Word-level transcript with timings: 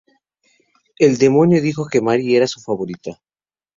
El 0.97 1.19
demonio 1.19 1.61
dijo 1.61 1.85
que 1.85 2.01
Mary 2.01 2.35
era 2.35 2.47
su 2.47 2.59
favorita. 2.59 3.21